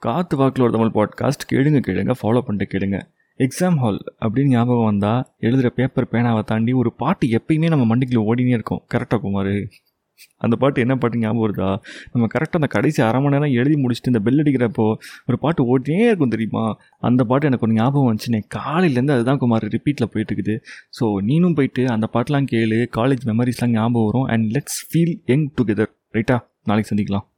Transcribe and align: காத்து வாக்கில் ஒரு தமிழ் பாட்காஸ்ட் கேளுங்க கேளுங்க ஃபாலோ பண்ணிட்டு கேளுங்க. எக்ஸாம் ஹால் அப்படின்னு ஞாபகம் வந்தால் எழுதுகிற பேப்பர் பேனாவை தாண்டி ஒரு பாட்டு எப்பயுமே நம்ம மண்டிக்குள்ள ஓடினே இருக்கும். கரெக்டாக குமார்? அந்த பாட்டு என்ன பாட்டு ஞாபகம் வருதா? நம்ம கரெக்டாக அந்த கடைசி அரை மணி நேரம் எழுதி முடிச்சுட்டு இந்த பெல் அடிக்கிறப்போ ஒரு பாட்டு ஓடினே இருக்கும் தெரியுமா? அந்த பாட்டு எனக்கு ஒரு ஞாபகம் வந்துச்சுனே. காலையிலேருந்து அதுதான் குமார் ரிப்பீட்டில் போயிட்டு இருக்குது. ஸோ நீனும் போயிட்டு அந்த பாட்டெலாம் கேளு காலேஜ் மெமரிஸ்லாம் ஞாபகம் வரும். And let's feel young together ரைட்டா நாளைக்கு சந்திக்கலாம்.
காத்து 0.00 0.36
வாக்கில் 0.36 0.64
ஒரு 0.64 0.72
தமிழ் 0.72 0.92
பாட்காஸ்ட் 0.94 1.46
கேளுங்க 1.52 1.80
கேளுங்க 1.86 2.12
ஃபாலோ 2.22 2.40
பண்ணிட்டு 2.40 2.78
கேளுங்க. 2.78 3.00
எக்ஸாம் 3.38 3.76
ஹால் 3.76 3.98
அப்படின்னு 4.20 4.44
ஞாபகம் 4.44 4.84
வந்தால் 4.84 5.26
எழுதுகிற 5.38 5.68
பேப்பர் 5.70 6.06
பேனாவை 6.12 6.42
தாண்டி 6.42 6.72
ஒரு 6.72 6.92
பாட்டு 6.92 7.26
எப்பயுமே 7.26 7.68
நம்ம 7.68 7.96
மண்டிக்குள்ள 7.96 8.24
ஓடினே 8.30 8.46
இருக்கும். 8.46 8.80
கரெக்டாக 8.94 9.20
குமார்? 9.20 9.52
அந்த 10.38 10.56
பாட்டு 10.56 10.80
என்ன 10.80 10.96
பாட்டு 10.96 11.18
ஞாபகம் 11.18 11.44
வருதா? 11.44 11.78
நம்ம 12.12 12.28
கரெக்டாக 12.34 12.60
அந்த 12.60 12.66
கடைசி 12.66 13.02
அரை 13.02 13.20
மணி 13.20 13.38
நேரம் 13.38 13.52
எழுதி 13.52 13.82
முடிச்சுட்டு 13.82 14.06
இந்த 14.06 14.18
பெல் 14.18 14.42
அடிக்கிறப்போ 14.42 14.94
ஒரு 15.26 15.38
பாட்டு 15.40 15.78
ஓடினே 15.78 16.00
இருக்கும் 16.00 16.28
தெரியுமா? 16.28 16.78
அந்த 17.00 17.24
பாட்டு 17.24 17.46
எனக்கு 17.46 17.66
ஒரு 17.66 17.76
ஞாபகம் 17.76 18.16
வந்துச்சுனே. 18.16 18.40
காலையிலேருந்து 18.54 19.10
அதுதான் 19.10 19.38
குமார் 19.38 19.64
ரிப்பீட்டில் 19.64 20.10
போயிட்டு 20.12 20.34
இருக்குது. 20.34 20.56
ஸோ 21.00 21.24
நீனும் 21.24 21.54
போயிட்டு 21.54 21.88
அந்த 21.88 22.08
பாட்டெலாம் 22.12 22.46
கேளு 22.52 22.86
காலேஜ் 22.96 23.26
மெமரிஸ்லாம் 23.26 23.74
ஞாபகம் 23.78 24.04
வரும். 24.04 24.22
And 24.22 24.50
let's 24.50 24.80
feel 24.90 25.16
young 25.26 25.50
together 25.62 25.92
ரைட்டா 26.12 26.38
நாளைக்கு 26.64 26.94
சந்திக்கலாம். 26.94 27.26